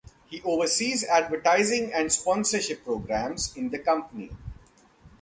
[0.25, 4.31] He oversees advertising and sponsorship programs in the company.